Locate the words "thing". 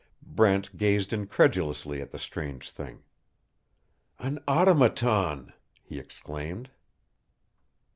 2.71-3.03